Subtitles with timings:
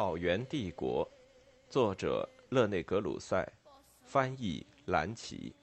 [0.00, 1.06] 草原帝国，
[1.68, 3.46] 作者勒内格鲁塞，
[4.02, 5.54] 翻译蓝奇。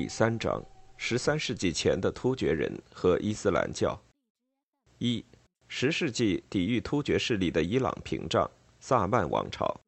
[0.00, 0.64] 第三章：
[0.96, 4.00] 十三世纪前的突厥人和伊斯兰教。
[4.96, 5.22] 一、
[5.68, 8.50] 十世纪抵御突厥势力的伊朗屏障——
[8.80, 9.78] 萨曼王朝。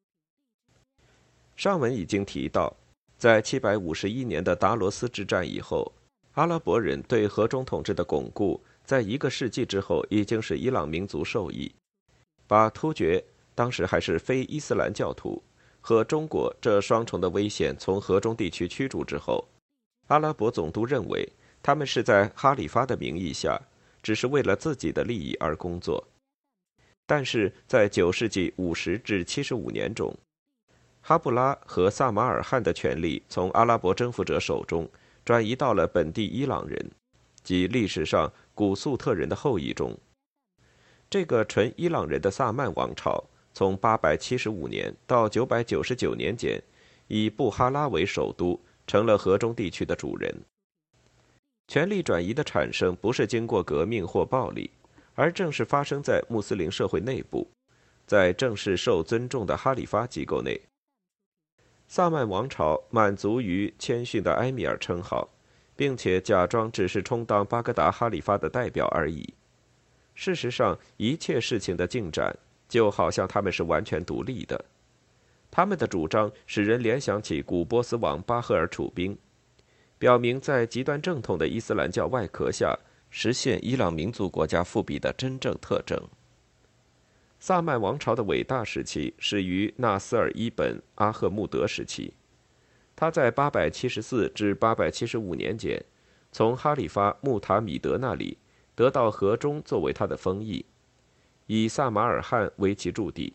[1.56, 2.76] 上文已经提到，
[3.16, 5.90] 在七百五十一年的达罗斯之战以后，
[6.32, 11.72] 阿拉伯人对河中统治的巩固，在一个世纪之后已经使伊朗民族受益，
[12.46, 13.24] 把突厥
[13.56, 15.42] （当时还是非伊斯兰教徒）
[15.80, 19.42] 和中国这双重的危险从河中地区驱逐之后。
[20.12, 21.26] 阿拉伯总督认为，
[21.62, 23.58] 他们是在哈里发的名义下，
[24.02, 26.06] 只是为了自己的利益而工作。
[27.06, 30.14] 但是在九世纪五十至七十五年中，
[31.00, 34.86] 哈布拉和萨马尔汗的权力从阿拉伯征服者手中
[35.24, 36.90] 转移到了本地伊朗人，
[37.42, 39.98] 即历史上古粟特人的后裔中。
[41.08, 43.24] 这个纯伊朗人的萨曼王朝，
[43.54, 46.62] 从八百七十五年到九百九十九年间，
[47.08, 48.60] 以布哈拉为首都。
[48.92, 50.30] 成了河中地区的主人。
[51.66, 54.70] 权力转移的产生不是经过革命或暴力，
[55.14, 57.48] 而正是发生在穆斯林社会内部，
[58.06, 60.60] 在正式受尊重的哈里发机构内。
[61.88, 65.26] 萨曼王朝满足于谦逊的埃米尔称号，
[65.74, 69.32] 并且假装只是充当巴格达哈里发的代表而已。
[70.14, 72.36] 事实上，一切事情的进展
[72.68, 74.62] 就好像他们是完全独立的。
[75.54, 79.18] 他们的主张使人联想起古波斯王巴赫尔储兵，
[79.98, 82.74] 表明在极端正统的伊斯兰教外壳下
[83.10, 86.02] 实现伊朗民族国家复辟的真正特征。
[87.38, 92.14] 萨曼王朝的伟大时期始于纳斯尔伊本阿赫穆德时期，
[92.96, 95.84] 他在874至875年间，
[96.30, 98.38] 从哈里发穆塔米德那里
[98.74, 100.64] 得到河中作为他的封邑，
[101.46, 103.34] 以萨马尔汗为其驻地。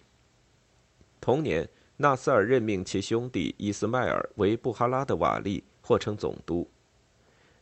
[1.22, 1.70] 同年。
[2.00, 6.70] 纳斯尔任命其兄弟伊斯迈尔为布哈拉的瓦利，或称总督。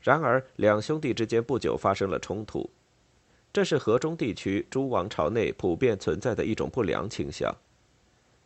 [0.01, 2.69] 然而，两兄弟之间不久发生了冲突，
[3.53, 7.55] 这是河中地区诸王朝内普遍存在的一种不良倾向。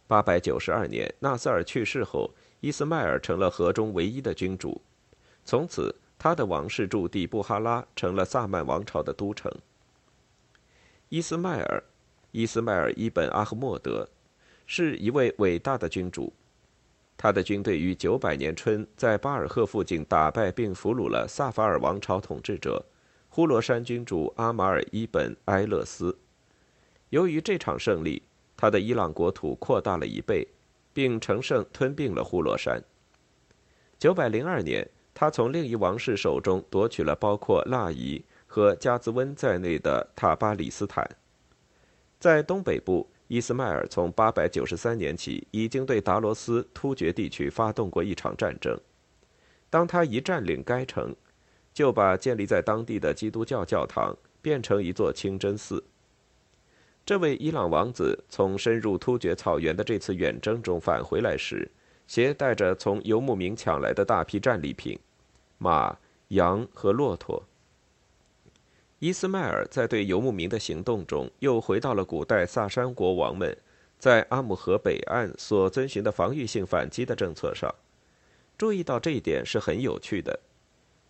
[0.06, 2.30] 八百九十二年，纳斯尔去世后，
[2.60, 4.80] 伊斯迈尔成了河中唯一的君主，
[5.44, 9.52] 从此他的王室驻地布哈拉成了萨曼王朝的都城。
[11.10, 11.84] 伊斯迈尔，
[12.32, 14.08] 伊斯迈尔伊本阿赫莫德。
[14.72, 16.32] 是一位伟大的君主，
[17.18, 22.86] 他的军队于九百年春在巴尔赫附近打败并俘虏了萨法尔王朝统治者
[23.30, 26.16] 呼罗珊君主阿马尔伊本埃勒斯。
[27.10, 28.22] 由于这场胜利，
[28.56, 30.48] 他的伊朗国土扩大了一倍，
[30.94, 32.80] 并乘胜吞并了呼罗珊。
[33.98, 41.10] 九百零二年，他从另一王室手中夺取了包括腊夷和加兹温在内的塔巴里斯坦，
[42.20, 43.10] 在东北部。
[43.30, 48.76] 伊斯迈尔从893年起已经对达罗斯突厥地区发动过一场战争。
[49.70, 51.16] 当他一占领该城，
[51.72, 55.84] 就把建立在当地的基督教教堂变成一座清真寺。
[57.06, 61.70] 这位伊朗王子从深入突厥草原的这次远征中返回来时，
[62.08, 65.00] 携带着从游牧民抢来的大批战利品：
[65.60, 65.96] 马、
[66.30, 67.44] 羊和骆驼。
[69.00, 73.58] 伊斯迈尔在对游牧民的行动中，又回到了古代萨珊国王们
[73.98, 77.74] 在阿姆河北岸所遵循的防御性反击的政策上。
[78.58, 80.38] 注意到这一点是很有趣的。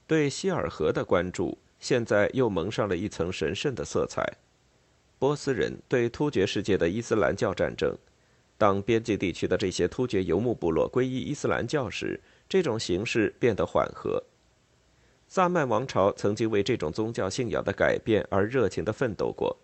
[0.06, 4.24] 对希尔河的关注，现在又蒙上了一层神圣的色彩。
[5.18, 7.98] 波斯人对突厥世界的伊斯兰教战争，
[8.56, 14.24] 当边境地区的这些突厥游牧部落皈依伊斯兰教时，这种形势变得缓和。
[15.30, 19.56] 萨曼王朝曾经为这种宗教信仰的改变而热情地奋斗过，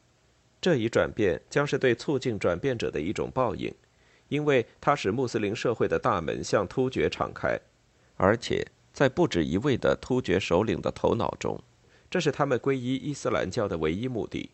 [0.61, 3.73] 这一转变将是对促进转变者的一种报应，
[4.27, 7.59] 因为它使穆斯林社会的大门向突厥敞开，
[8.15, 11.59] 而且在不止一位的突厥首领的头脑中，
[12.11, 14.51] 这是他们皈依伊斯兰教的唯一目的。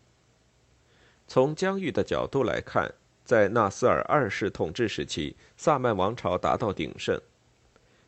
[1.27, 2.89] 从疆域的角度来看，
[3.25, 7.19] 在纳斯尔二世统治时期，萨曼王朝达到鼎盛，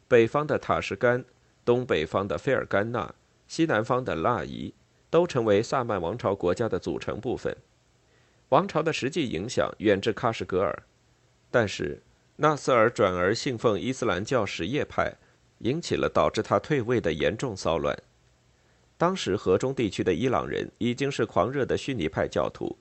[0.08, 1.26] 北方的塔什干。
[1.65, 3.13] 东北方的费尔干纳，
[3.48, 4.74] 西南方的腊夷，
[5.10, 7.56] 都成为萨曼王朝国家的组成部分。
[8.50, 10.83] 王朝的实际影响远至喀什噶尔，
[11.50, 12.01] 但是
[12.36, 15.13] 纳斯尔转而信奉伊斯兰教什叶派，
[15.60, 17.98] 引起了导致他退位的严重骚乱。
[18.98, 22.77] 当时河中地区的伊朗人已经是狂热的逊尼派教徒，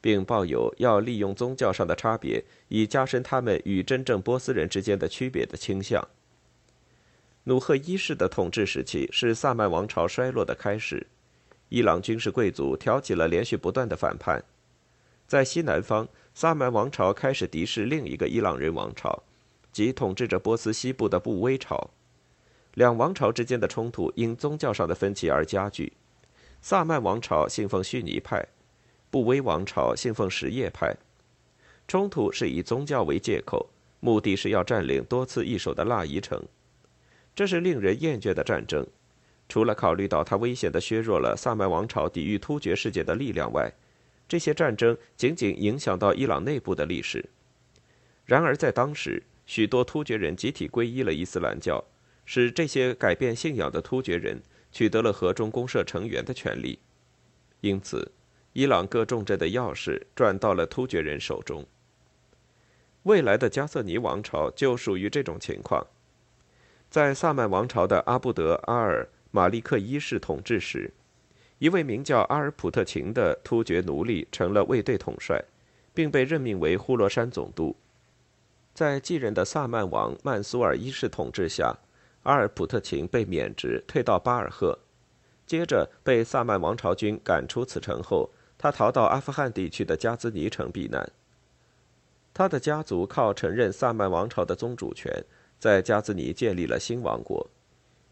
[0.00, 6.06] 并抱有要利用宗教上的差别以加深他们与真正波斯人之间的区别的倾向。
[7.44, 11.04] 努赫一世的统治时期是萨曼王朝衰落的开始，
[11.70, 14.44] 伊朗军事贵族挑起了连续不断的反叛。
[15.26, 19.24] 在西南方，萨曼王朝开始敌视另一个伊朗人王朝，
[19.72, 21.90] 即统治着波斯西部的布威朝。
[22.74, 25.92] 两王朝之间的冲突因宗教上的分歧而加剧。
[26.60, 28.46] 萨曼王朝信奉逊尼派，
[29.10, 30.96] 布威王朝信奉什叶派。
[31.88, 33.68] 冲突是以宗教为借口，
[33.98, 36.40] 目的是要占领多次易手的腊夷城。
[37.34, 38.86] 这是令人厌倦的战争，
[39.48, 43.72] 除了考虑到它危险地削弱了萨曼王朝抵御突厥世界的力量外，
[44.28, 47.24] 这些战争仅仅影响到伊朗内部的历史。
[48.24, 51.82] 然而，在当时，许多突厥人集体皈依了伊斯兰教，
[52.24, 54.40] 使这些改变信仰的突厥人
[54.70, 56.78] 取得了河中公社成员的权利。
[57.60, 58.12] 因此，
[58.52, 61.66] 伊朗各重镇的钥匙转到了突厥人手中。
[63.04, 65.86] 未来的加瑟尼王朝就属于这种情况。
[66.92, 70.92] 在萨曼王朝的阿布德阿尔马利克一世统治时，
[71.58, 75.42] 一位名叫阿尔普特琴的突厥奴隶成了卫队统帅，
[75.94, 77.74] 并被任命为呼罗珊总督。
[78.74, 81.74] 在继任的萨曼王曼苏尔一世统治下，
[82.24, 84.78] 阿尔普特琴被免职，退到巴尔赫。
[85.46, 88.28] 接着被萨曼王朝军赶出此城后，
[88.58, 91.10] 他逃到阿富汗地区的加兹尼城避难。
[92.34, 95.24] 他的家族靠承认萨曼王朝的宗主权。
[95.62, 97.48] 在加兹尼建立了新王国，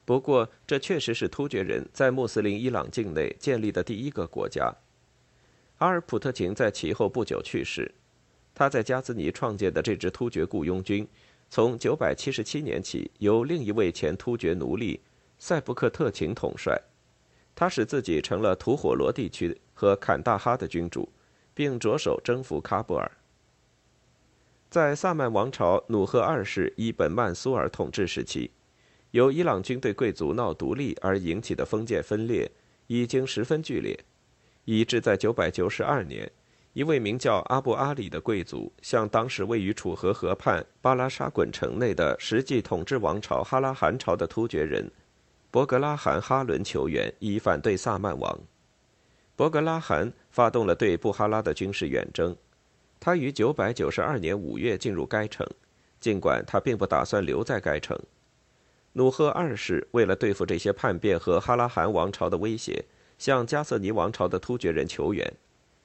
[0.04, 4.72] 不过这确实是突厥人在穆斯林伊朗境内建立的第一个国家。
[5.78, 7.92] 阿尔普特琴在其后不久去世，
[8.54, 11.04] 他在加兹尼创建的这支突厥雇佣军，
[11.48, 15.00] 从977年起由另一位前突厥奴隶
[15.40, 16.80] 塞布克特琴统帅，
[17.56, 21.08] 他使自己成了吐火罗地区和坎大哈的君主，
[21.52, 23.10] 并着手征服喀布尔。
[24.70, 28.52] 在萨曼王朝努赫二世伊本曼苏尔统治时期，
[29.10, 32.48] 由伊朗军队贵族闹独立而引起的封建分裂
[32.86, 33.98] 已经十分剧烈，
[34.66, 36.30] 以致在992年，
[36.72, 44.88] 一位名叫阿布阿里的贵族向当时位于楚河河畔巴拉沙滚城内的实际统治王朝哈拉汗朝的突厥人
[45.50, 48.38] 博格拉罕哈伦求援，以反对萨曼王。
[49.34, 52.36] 博格拉罕发动了对布哈拉的军事远征。
[53.00, 55.46] 他于992年5月进入该城，
[55.98, 57.98] 尽管他并不打算留在该城。
[58.92, 62.84] 努赫二世为了对付这些叛变和哈拉汗王朝的威胁，
[63.18, 65.32] 向加瑟尼王朝的突厥人求援。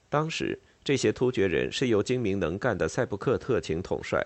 [0.10, 4.26] 当时，这些突厥人是由精明能干的塞布克特勤统帅。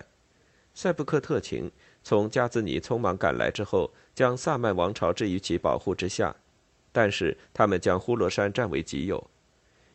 [0.74, 1.70] 塞布克特勤
[2.02, 6.34] 从加兹尼匆忙赶来之后，将萨曼王朝置于其保护之下，
[6.90, 9.30] 但是他们将呼罗珊占为己有。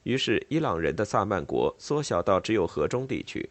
[0.06, 3.50] 于是，伊朗人的萨曼国缩小到只有河中地区，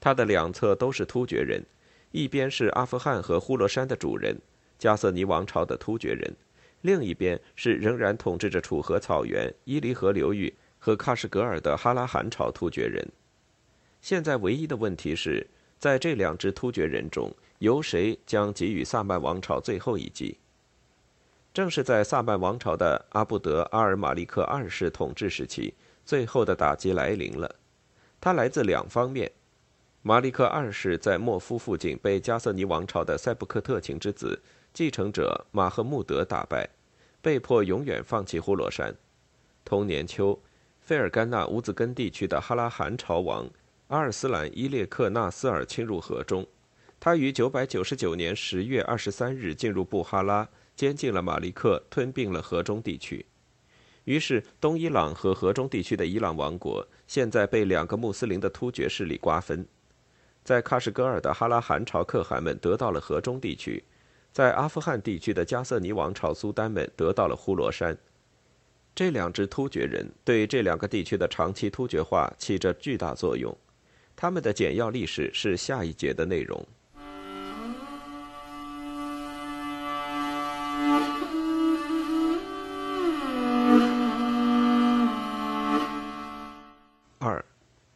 [0.00, 1.64] 它的两侧都是突厥人，
[2.10, 4.36] 一边是阿富汗和呼罗珊的主人
[4.80, 6.34] 加瑟尼王朝的突厥人，
[6.80, 13.08] 另一边是仍然统治着楚河草原、伊犁河流域和喀什噶尔的哈拉汗朝突厥人。
[14.00, 15.46] 现在唯一的问题是
[15.78, 20.36] 在这两支突厥人中，由谁将给予萨曼王朝最后一击？
[21.54, 25.72] 正是在萨曼王朝的阿布德阿尔马利克二世统治时期。
[26.04, 27.54] 最后的打击来临了，
[28.20, 29.30] 它来自两方面。
[30.02, 34.42] 马利克二世在莫夫附近被加瑟尼王朝的塞布克特勤之子
[34.74, 36.68] 继承者马赫穆德打败，
[37.20, 38.92] 被迫永远放弃呼罗珊。
[39.64, 40.36] 同年秋，
[40.80, 43.48] 费尔干纳乌兹根地区的哈拉汗朝王
[43.86, 46.44] 阿尔斯兰伊列克纳斯尔侵入河中，
[46.98, 53.24] 他于999年10月23日进入布哈拉，监禁了马利克，吞并了河中地区。
[54.04, 59.64] 于是，东伊朗和河中地区的伊朗王国现在被两个穆斯林的突厥势力瓜分。
[60.42, 63.84] 在喀什噶尔的哈拉汗朝可汗们得到了河中地区，
[64.32, 67.96] 在阿富汗地区的加瑟尼王朝苏丹们得到了呼罗珊。
[68.92, 73.56] 这两支突厥人对这两个地区的长期突厥化起着巨大作用。
[74.16, 76.66] 他们的简要历史是下一节的内容。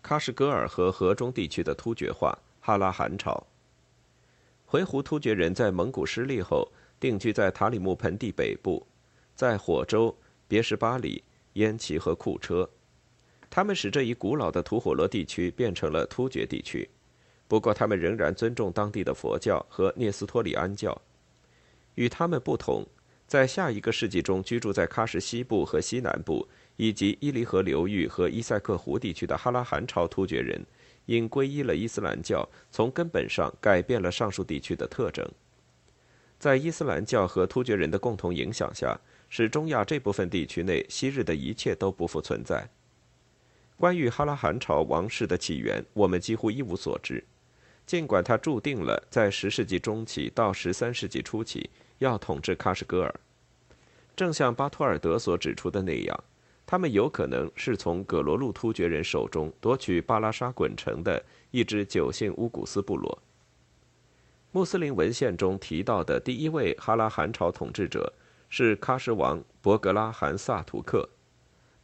[0.07, 3.45] 喀什噶尔和河中地区的突厥化哈拉汗朝。
[4.65, 6.71] 回鹘突厥人在蒙古失利后，
[7.01, 8.87] 定居在塔里木盆地北部，
[9.35, 12.71] 在火州、别什巴里、焉耆和库车。
[13.51, 16.89] 他们使这一古老的吐火罗地区变成了突厥地区，
[17.49, 20.97] 不过他们仍然尊重当地的佛教和聂斯托里安教。
[21.97, 22.87] 与他们不同，
[23.27, 26.47] 在下一个世纪中居住在喀什西部和西南部
[26.77, 30.65] 以及伊犁河流域和伊塞克湖地区的哈拉汗朝突厥人，
[31.07, 35.27] 因皈依了伊斯兰教，从根本上改变了上述地区的特征。
[36.39, 42.69] 在伊斯兰教和突厥人的共同影响下，使中亚这部分地区内昔日的一切都不复存在。
[43.79, 47.25] 关于哈拉汗朝王室的起源，我们几乎一无所知。
[47.87, 53.15] 尽管他注定了在十世纪中期到十三世纪初期要统治喀什噶尔，
[54.17, 56.25] 正像巴托尔德所指出的那样，
[56.67, 63.23] 他们有可能是从葛罗路突厥人手中夺取巴拉沙滚城的一支九姓乌古斯部落。
[64.51, 68.13] 穆斯林文献中提到的第一位哈拉汗朝统治者
[68.49, 71.09] 是喀什王博格拉汗萨图克。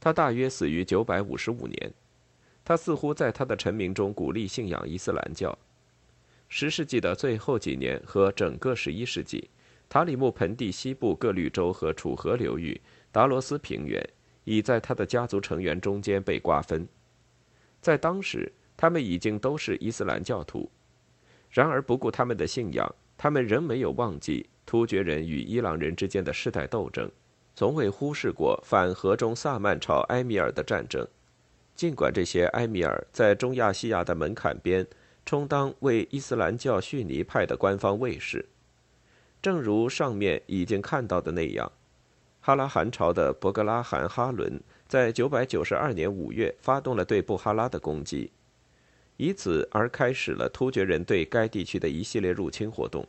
[0.00, 1.94] 他大约死于九百五十五年，
[2.64, 5.56] 他似乎在他的臣民中鼓励信仰伊斯兰教。
[6.48, 9.48] 十世纪的最后几年和整个十一世纪，
[9.88, 12.80] 塔里木盆地西部各绿洲和楚河流域、
[13.12, 14.04] 达罗斯平原
[14.44, 16.86] 已在他的家族成员中间被瓜分。
[17.80, 20.70] 在当时，他们已经都是伊斯兰教徒。
[21.50, 27.10] 然而，不顾他们的信仰，他们仍没有忘记突厥人与伊朗人之间的世代斗争。
[27.54, 31.06] 从未忽视过反河中萨曼朝埃米尔的战争，
[31.74, 34.86] 尽管这些埃米尔在中亚西亚的门槛边
[35.26, 38.46] 充当为伊斯兰教逊尼派的官方卫士。
[39.42, 41.70] 正如上面已经看到的那样，
[42.42, 48.30] 哈拉汗朝的博格拉汗哈伦在992年5月发动了对布哈拉的攻击，
[49.16, 53.06] 以此而开始了突厥人对该地区的一系列入侵活动。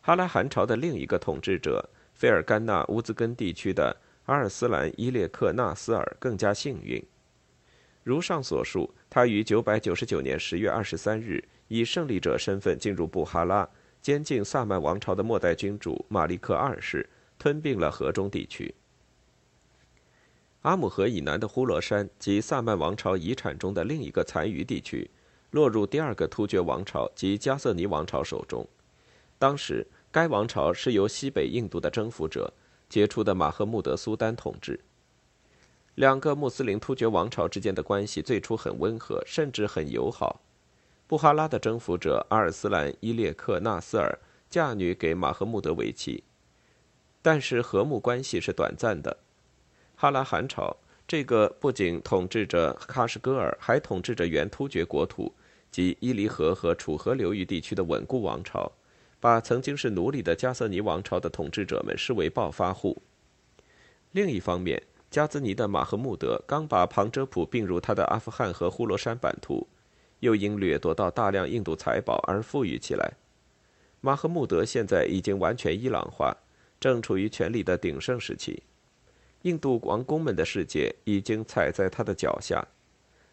[0.00, 1.88] 哈拉汗朝的另一个统治者。
[2.12, 7.02] 费尔干纳乌兹根地区的阿尔斯兰伊列克纳斯尔更加幸运。
[8.02, 13.66] 如上所述，他于999年10月23日以胜利者身份进入布哈拉，
[14.02, 17.08] 监禁萨曼王朝的末代君主马利克二世，
[17.40, 18.72] 吞并了河中地区。
[20.62, 25.10] 阿姆河以南的呼罗珊及萨曼王朝遗产中的另一个残余地区，
[25.50, 28.64] 落入第二个突厥王朝及加瑟尼王朝手中。
[29.38, 29.84] 当时。
[30.12, 32.52] 该王朝是由西北印度的征服者
[32.88, 34.80] 杰出的马赫穆德苏丹统治。
[35.94, 40.40] 两个穆斯林突厥王朝之间的关系最初很温和，甚至很友好。
[41.06, 44.18] 布哈拉的征服者阿尔斯兰伊列克纳斯尔
[44.48, 46.24] 嫁女给马赫穆德为妻，
[47.22, 49.16] 但是和睦关系是短暂的。
[49.96, 55.32] 哈拉汗朝这个不仅统治着喀什噶尔，还统治着原突厥国土
[55.70, 58.72] 及伊犁河和楚河流域地区的稳固王朝。
[59.22, 63.02] 把曾经是奴隶的加瑟尼王朝的统治者们视为暴发户。
[64.12, 69.68] 另一方面，加兹尼的马赫穆德刚把旁遮普并入他的阿富汗和呼罗珊版图，
[70.20, 73.12] 又因掠夺到大量印度财宝而富裕起来。
[74.00, 76.34] 马赫穆德现在已经完全伊朗化，
[76.80, 78.62] 正处于权力的鼎盛时期。
[79.42, 82.66] 印度王公们的世界已经踩在他的脚下。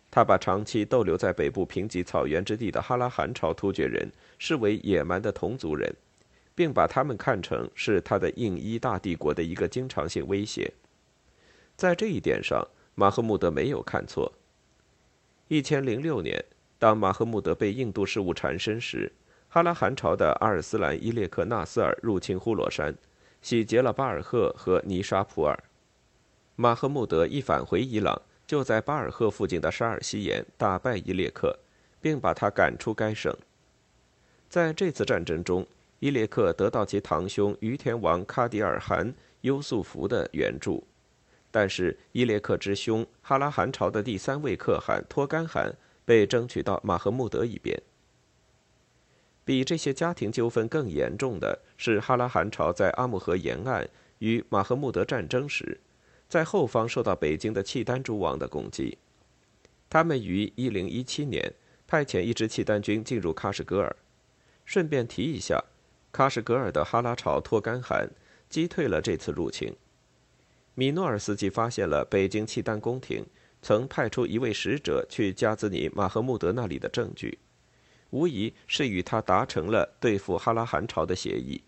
[0.10, 5.94] 他把长期逗留在北部贫瘠草原之地的哈拉汗朝突厥人视为野蛮的同族人，
[6.56, 10.72] 并把他们看成是他的印伊大帝国的一个经常性威胁。
[11.76, 14.32] 在这一点上，马赫穆德没有看错。
[15.50, 16.44] 一千零六年，
[16.80, 19.12] 当马赫穆德被印度事务缠身时，
[19.50, 22.96] 哈拉汗朝的阿尔斯兰伊列克纳斯尔入侵呼罗珊，
[23.48, 25.58] 洗劫了巴尔赫和尼沙普尔。
[26.58, 28.22] 马赫穆德一返回伊朗。
[28.46, 31.58] 就在巴尔赫附近的沙尔西岩打败伊列克，
[32.02, 33.34] 并把他赶出该省。
[34.50, 35.66] 在这次战争中，
[36.00, 40.86] 伊列克得到其堂兄于田王卡迪尔汗优素福的援助，
[41.50, 45.74] 但是伊列克之兄哈拉汗朝的第三位可汗托干汗
[46.04, 47.82] 被争取到马赫穆德一边。
[49.48, 53.90] 比这些家庭纠纷更严重的是，哈拉汗朝在阿姆河沿岸
[54.20, 55.80] 与马赫穆德战争时。
[56.28, 58.98] 在后方受到北京的契丹诸王的攻击，
[59.90, 61.54] 他们于1017年
[61.88, 63.96] 派遣一支契丹军进入喀什噶尔。
[64.66, 65.64] 顺便提一下，
[66.12, 68.10] 喀什噶尔的哈拉朝托干汗
[68.50, 69.74] 击退了这次入侵。
[70.74, 73.26] 米诺尔斯基发现了北京契丹宫廷
[73.62, 77.40] 曾派出一位使者去加兹尼马赫穆德那里的证据，
[78.10, 81.62] 无疑是与他达成了对付哈拉汗朝的协议。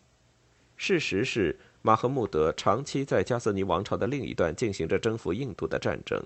[0.76, 1.60] 事实是。
[1.82, 6.22] 马赫穆德长期在加瑟尼王朝的另一端进行着征服印度的战争。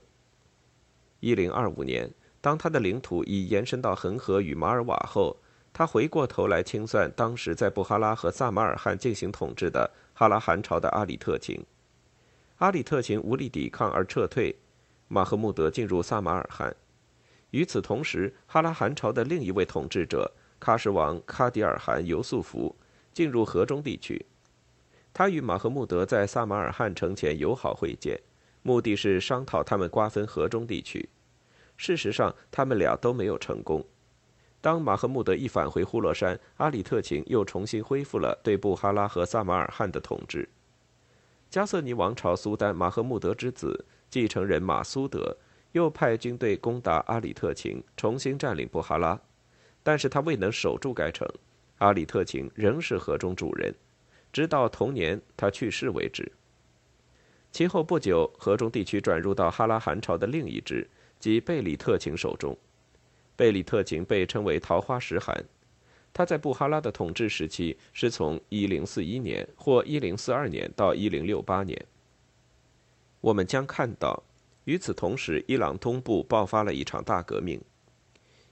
[1.19, 2.09] 一零二五年，
[2.41, 5.37] 当他的领土已延伸到恒河与马尔瓦后，
[5.71, 11.63] 他回过头来清算当时在布哈拉和萨马尔汗进行统治的哈拉汗朝的阿里特勤。
[12.57, 14.55] 阿里特勤无力抵抗而撤退，
[15.07, 16.75] 马赫穆德进入萨马尔汗。
[17.53, 22.75] 与此同时，哈拉汗朝的另一位统治者喀什王卡迪尔汗尤素福
[23.13, 24.25] 进入河中地区。
[25.13, 28.19] 他与马赫穆德在萨马尔汗城前友好会见，
[28.63, 31.07] 目的是商讨他们瓜分河中地区。
[31.77, 33.85] 事实上，他们俩都没有成功。
[34.59, 40.49] 当马赫穆德一返回呼罗珊，阿里特勤又重新恢复了对布哈拉和萨马尔汗的统治。
[41.51, 45.37] 加瑟尼王朝苏丹马赫穆德之子继承人马苏德
[45.73, 49.19] 又派军队攻打阿里特勤，重新占领布哈拉，
[49.83, 51.27] 但是他未能守住该城。
[51.79, 53.73] 阿里特勤仍是河中主人。
[54.31, 56.31] 直到同年他去世为止。
[57.51, 60.89] 其后不久，河中地区转入到哈拉汗朝的另一支，
[61.19, 62.57] 即贝里特勤手中。
[63.35, 65.43] 贝里特勤被称为桃花石汗，
[66.11, 71.85] 他在布哈拉的统治时期是从1041年或1042年到1068年。
[73.21, 74.23] 我们将看到，
[74.65, 77.61] 与此同时，伊朗东部爆发了一场大革命。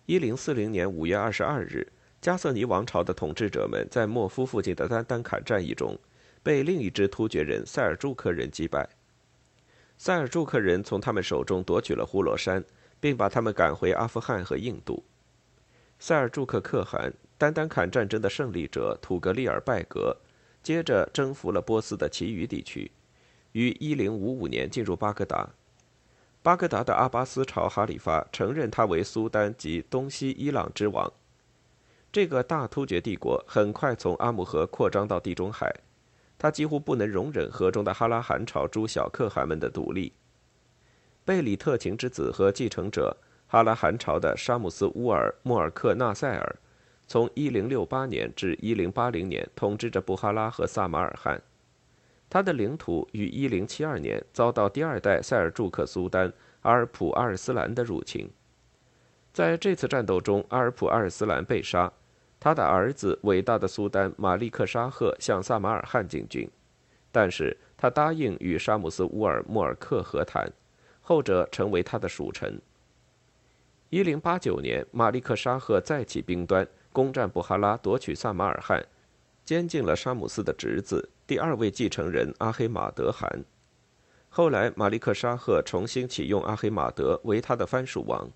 [0.07, 1.91] 1040年5月22日。
[2.21, 5.97] 加瑟尼王朝的统治者们在莫夫附近的丹丹坎战役中，
[6.43, 8.87] 被另一支突厥人塞尔柱克人击败。
[9.97, 12.63] 塞尔柱克人从他们手中夺取了呼罗珊，
[12.99, 15.03] 并把他们赶回阿富汗和印度。
[15.97, 20.15] 塞尔柱克可汗丹丹坎战争的胜利者土格利尔拜格，
[20.61, 22.91] 接着征服了波斯的其余地区，
[23.53, 25.49] 于1055年进入巴格达。
[26.43, 31.11] 巴格达的阿巴斯朝哈里发承认他为苏丹及东西伊朗之王。
[32.11, 35.71] 这个大突厥帝国很快从阿姆河扩张到地中海，
[36.39, 40.11] 他几乎不能容忍河中的哈拉汗朝诸小可汗们的独立。
[41.23, 46.55] 贝里特琴之子和继承者哈拉汗朝的沙姆斯乌尔穆尔克纳塞尔，
[47.05, 51.39] 从1068年至1080年统治着布哈拉和萨马尔汗，
[52.31, 58.31] 他的领土于1072年遭到第二代塞尔柱克苏丹阿尔普阿尔斯兰的入侵，
[59.33, 61.91] 在这次战斗中，阿尔普阿尔斯兰被杀。
[62.39, 66.49] 他的儿子伟大的苏丹马利克沙赫向萨马尔汗进军，
[67.11, 70.49] 但是他答应与沙姆斯乌尔穆尔克和谈，
[71.01, 72.61] 后者成为他的属臣。
[73.89, 78.81] 一零八九年，马利克沙赫再起兵端，攻占布哈拉，夺取萨马尔汗，
[79.43, 83.45] 监禁了沙姆斯的侄子第二位继承人阿黑马德汗。
[84.27, 88.29] 后来，马利克沙赫重新启用阿黑马德为他的藩属王。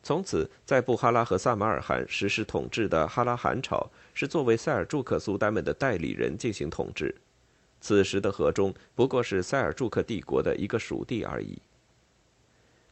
[0.00, 7.12] 从此，在布哈拉和萨马尔汗实施统治的哈拉汗朝，是作为塞尔柱克苏丹们的代理人进行统治。
[7.80, 11.60] 此时的河中不过是塞尔柱克帝国的一个属地而已。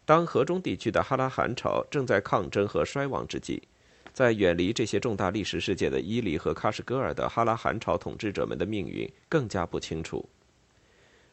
[0.05, 3.63] 当河中地区的哈拉汗朝正在抗争和衰亡之际，
[4.13, 10.29] 在远离这些重大历史事件的伊犁和喀什噶尔的哈拉汗朝统治者们的命运更加不清楚。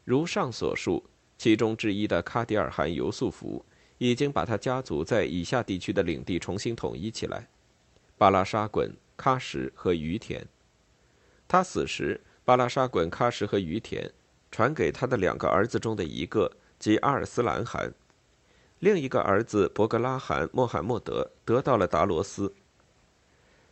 [0.04, 1.04] 如上所述，
[1.36, 3.64] 其中之一的喀迪尔汗尤素福。
[4.02, 7.46] 已经把他家族在以下地区的领地重新统一起来：
[8.16, 10.42] 巴拉沙滚、喀什和于田。
[11.46, 14.10] 他死时，巴拉沙滚、喀什和于田
[14.50, 17.90] 传给他的两个儿子中的一个，即阿尔斯兰汗；
[18.78, 22.54] 另一个儿子伯格拉汗穆罕默德得到了达罗斯。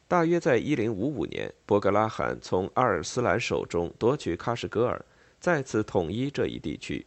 [0.09, 5.05] 大约在1055年，伯格拉罕从阿尔斯兰手中夺取喀什噶尔，
[5.39, 7.05] 再次统一这一地区，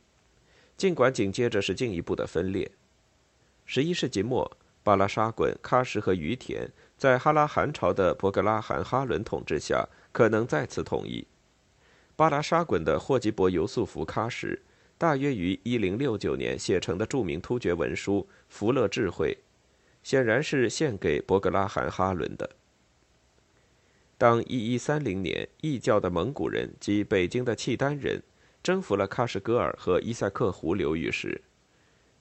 [0.78, 2.70] 尽管紧接着是进一步的分裂。
[3.66, 11.26] 十一世纪末，巴拉沙滚、喀什和于田在哈拉汗朝的伯格拉罕哈伦统治下可能再次统一。
[12.16, 14.62] 巴拉沙滚的霍吉伯尤素福喀什，
[15.00, 19.36] 大约于1069年写成的著名突厥文书《福勒智慧》，
[20.04, 22.48] 显然是献给伯格拉罕哈伦的。
[24.22, 28.22] 当1130年异教的蒙古人及北京的契丹人
[28.62, 31.42] 征服了喀什噶尔和伊塞克湖流域时，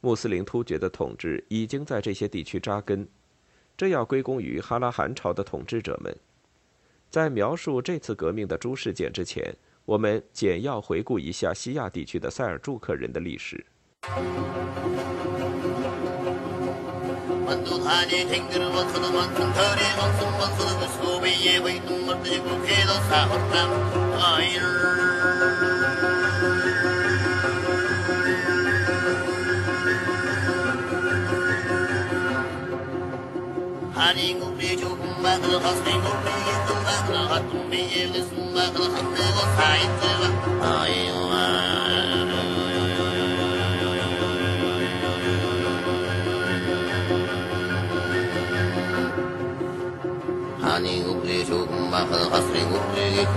[0.00, 3.06] 穆斯林突厥的统治已经在这些地区扎根，
[3.76, 6.16] 这要归功于哈拉汗朝的统治者们。
[7.10, 13.62] 在描述这次革命的诸事件之前，我们简要回顾一下西亚地区的塞尔柱克人的历史。
[17.50, 23.70] مدو هاني تنقر وصل وأنتم تاري وصل وصل بسكوبية بيتم مرتجب وكيدو ساحرتم
[24.18, 24.62] غاير
[33.96, 39.90] هاني قبري جوكم باقل غصري قبري يتم باقل غطم بيه لسم باقل خطي وصايد
[40.62, 41.20] غاير
[51.30, 53.30] Hey, hey, hey, hey.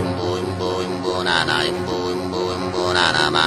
[0.00, 3.46] Imbo, imbo, imbo, na na, imbo, imbo, imbo, na na, ma.